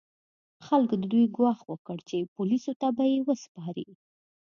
[0.65, 3.87] خلکو د دوی ګواښ وکړ چې پولیسو ته به یې وسپاري.